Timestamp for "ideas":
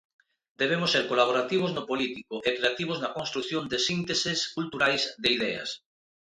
5.37-5.69